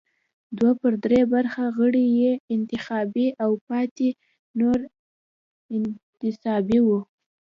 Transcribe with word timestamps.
دوه 0.57 0.71
پر 0.81 0.93
درې 1.05 1.21
برخه 1.33 1.63
غړي 1.77 2.05
یې 2.21 2.31
انتخابي 2.55 3.27
او 3.43 3.51
پاتې 3.67 4.07
نور 4.59 4.79
انتصابي 5.77 6.79
وو. 6.85 6.99